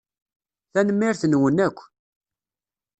Tanemmirt-nwen 0.71 1.57
akk. 1.67 1.77